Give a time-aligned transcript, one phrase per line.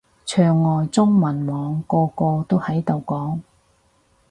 [0.25, 3.37] 牆外中文網個個都喺度講